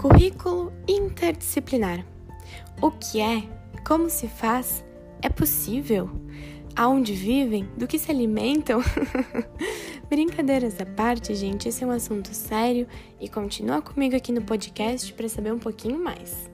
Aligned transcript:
Currículo 0.00 0.72
interdisciplinar. 0.88 2.06
O 2.80 2.90
que 2.90 3.20
é? 3.20 3.42
Como 3.86 4.08
se 4.08 4.28
faz? 4.28 4.82
É 5.20 5.28
possível? 5.28 6.08
Aonde 6.74 7.12
vivem? 7.12 7.68
Do 7.76 7.86
que 7.86 7.98
se 7.98 8.10
alimentam? 8.10 8.80
Brincadeiras 10.08 10.80
à 10.80 10.86
parte, 10.86 11.34
gente, 11.34 11.68
esse 11.68 11.84
é 11.84 11.86
um 11.86 11.90
assunto 11.90 12.32
sério 12.32 12.88
e 13.20 13.28
continua 13.28 13.82
comigo 13.82 14.16
aqui 14.16 14.32
no 14.32 14.40
podcast 14.40 15.12
para 15.12 15.28
saber 15.28 15.52
um 15.52 15.58
pouquinho 15.58 16.02
mais. 16.02 16.50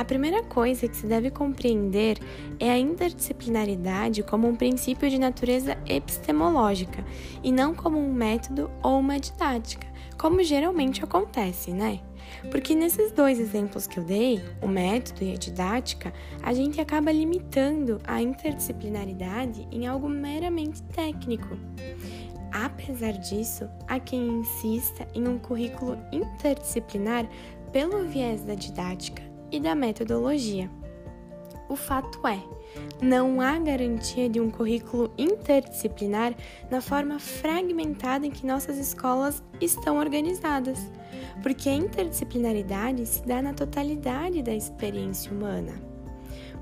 A 0.00 0.04
primeira 0.04 0.42
coisa 0.42 0.88
que 0.88 0.96
se 0.96 1.06
deve 1.06 1.30
compreender 1.30 2.16
é 2.58 2.70
a 2.70 2.78
interdisciplinaridade 2.78 4.22
como 4.22 4.48
um 4.48 4.56
princípio 4.56 5.10
de 5.10 5.18
natureza 5.18 5.76
epistemológica 5.86 7.04
e 7.44 7.52
não 7.52 7.74
como 7.74 7.98
um 7.98 8.10
método 8.10 8.70
ou 8.82 8.98
uma 8.98 9.20
didática, 9.20 9.86
como 10.18 10.42
geralmente 10.42 11.04
acontece, 11.04 11.74
né? 11.74 12.00
Porque 12.50 12.74
nesses 12.74 13.12
dois 13.12 13.38
exemplos 13.38 13.86
que 13.86 13.98
eu 13.98 14.04
dei, 14.04 14.42
o 14.62 14.66
método 14.66 15.22
e 15.22 15.34
a 15.34 15.36
didática, 15.36 16.14
a 16.42 16.54
gente 16.54 16.80
acaba 16.80 17.12
limitando 17.12 18.00
a 18.04 18.22
interdisciplinaridade 18.22 19.68
em 19.70 19.86
algo 19.86 20.08
meramente 20.08 20.82
técnico. 20.84 21.58
Apesar 22.50 23.12
disso, 23.12 23.68
há 23.86 24.00
quem 24.00 24.26
insista 24.38 25.06
em 25.14 25.28
um 25.28 25.38
currículo 25.38 25.98
interdisciplinar 26.10 27.28
pelo 27.70 28.08
viés 28.08 28.42
da 28.42 28.54
didática 28.54 29.29
e 29.50 29.60
da 29.60 29.74
metodologia. 29.74 30.70
O 31.68 31.76
fato 31.76 32.26
é, 32.26 32.42
não 33.00 33.40
há 33.40 33.58
garantia 33.58 34.28
de 34.28 34.40
um 34.40 34.50
currículo 34.50 35.12
interdisciplinar 35.16 36.34
na 36.70 36.80
forma 36.80 37.18
fragmentada 37.18 38.26
em 38.26 38.30
que 38.30 38.46
nossas 38.46 38.76
escolas 38.76 39.42
estão 39.60 39.98
organizadas, 39.98 40.78
porque 41.42 41.68
a 41.68 41.74
interdisciplinaridade 41.74 43.06
se 43.06 43.24
dá 43.24 43.40
na 43.40 43.54
totalidade 43.54 44.42
da 44.42 44.54
experiência 44.54 45.32
humana. 45.32 45.89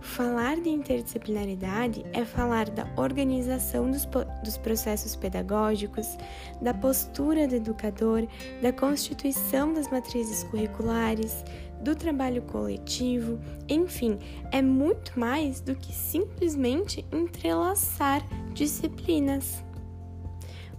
Falar 0.00 0.60
de 0.60 0.68
interdisciplinaridade 0.68 2.04
é 2.12 2.24
falar 2.24 2.70
da 2.70 2.86
organização 2.96 3.90
dos, 3.90 4.06
dos, 4.44 4.56
processos 4.56 5.16
pedagógicos, 5.16 6.16
da 6.62 6.72
postura 6.72 7.48
do 7.48 7.56
educador, 7.56 8.26
da 8.62 8.72
constituição 8.72 9.72
das 9.72 9.90
matrizes 9.90 10.44
curriculares, 10.44 11.44
do 11.80 11.94
trabalho 11.94 12.42
coletivo, 12.42 13.38
enfim, 13.68 14.18
é 14.50 14.60
muito 14.60 15.18
mais 15.18 15.60
do 15.60 15.74
que 15.74 15.92
simplesmente 15.92 17.04
entrelaçar 17.12 18.22
disciplinas. 18.52 19.64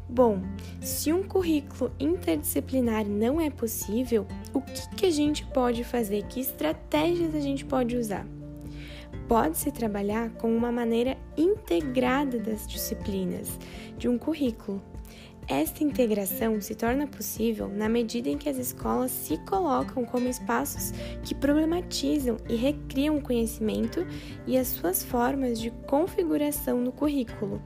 Bom, 0.10 0.42
se 0.82 1.14
um 1.14 1.22
currículo 1.22 1.92
interdisciplinar 2.00 3.06
não 3.06 3.40
é 3.40 3.50
possível, 3.50 4.26
o 4.54 4.60
que, 4.60 4.96
que 4.96 5.06
a 5.06 5.12
gente 5.12 5.46
pode 5.46 5.84
fazer? 5.84 6.24
Que 6.24 6.40
estratégias 6.40 7.36
a 7.36 7.40
gente 7.40 7.64
pode 7.64 7.96
usar? 7.96 8.26
Pode-se 9.30 9.72
trabalhar 9.72 10.32
com 10.32 10.52
uma 10.52 10.72
maneira 10.72 11.16
integrada 11.38 12.40
das 12.40 12.66
disciplinas 12.66 13.60
de 13.96 14.10
um 14.10 14.18
currículo. 14.18 14.82
Esta 15.48 15.84
integração 15.84 16.60
se 16.60 16.74
torna 16.74 17.06
possível 17.06 17.68
na 17.68 17.88
medida 17.88 18.28
em 18.28 18.40
que 18.40 18.50
as 18.50 18.58
escolas 18.58 19.12
se 19.12 19.38
colocam 19.46 20.04
como 20.04 20.28
espaços 20.28 20.92
que 21.24 21.36
problematizam 21.36 22.38
e 22.50 22.56
recriam 22.56 23.18
o 23.18 23.22
conhecimento 23.22 24.04
e 24.48 24.58
as 24.58 24.70
suas 24.70 25.04
formas 25.04 25.60
de 25.60 25.70
configuração 25.86 26.82
no 26.82 26.92
currículo. 26.92 27.62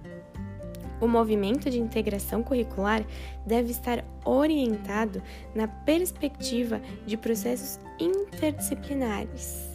O 1.00 1.08
movimento 1.08 1.70
de 1.70 1.80
integração 1.80 2.44
curricular 2.44 3.06
deve 3.48 3.72
estar 3.72 4.04
orientado 4.26 5.24
na 5.56 5.70
perspectiva 5.70 6.82
de 7.06 7.16
processos 7.16 7.80
interdisciplinares 7.98 9.73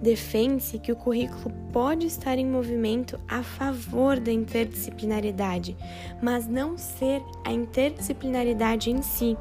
defende-se 0.00 0.78
que 0.78 0.90
o 0.90 0.96
currículo 0.96 1.54
pode 1.72 2.06
estar 2.06 2.38
em 2.38 2.46
movimento 2.46 3.20
a 3.28 3.42
favor 3.42 4.18
da 4.18 4.32
interdisciplinaridade, 4.32 5.76
mas 6.22 6.46
não 6.46 6.78
ser 6.78 7.22
a 7.44 7.52
interdisciplinaridade 7.52 8.90
em 8.90 9.02
si. 9.02 9.36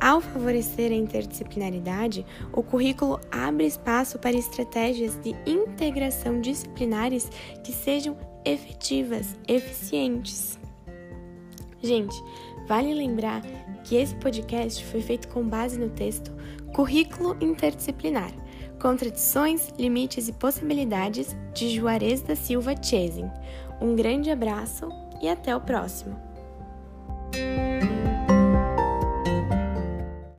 Ao 0.00 0.20
favorecer 0.20 0.92
a 0.92 0.94
interdisciplinaridade, 0.94 2.24
o 2.52 2.62
currículo 2.62 3.18
abre 3.32 3.66
espaço 3.66 4.16
para 4.18 4.36
estratégias 4.36 5.20
de 5.20 5.34
integração 5.44 6.40
disciplinares 6.40 7.28
que 7.64 7.72
sejam 7.72 8.16
efetivas, 8.44 9.34
eficientes. 9.48 10.56
Gente, 11.82 12.14
vale 12.68 12.94
lembrar 12.94 13.42
que 13.82 13.96
esse 13.96 14.14
podcast 14.14 14.84
foi 14.84 15.00
feito 15.00 15.26
com 15.28 15.42
base 15.42 15.78
no 15.78 15.90
texto 15.90 16.32
Currículo 16.72 17.36
Interdisciplinar 17.40 18.32
Contradições, 18.80 19.68
Limites 19.78 20.28
e 20.28 20.32
Possibilidades, 20.32 21.36
de 21.52 21.68
Juarez 21.70 22.22
da 22.22 22.36
Silva 22.36 22.74
Chesin. 22.80 23.30
Um 23.80 23.94
grande 23.94 24.30
abraço 24.30 24.88
e 25.20 25.28
até 25.28 25.54
o 25.54 25.60
próximo! 25.60 26.16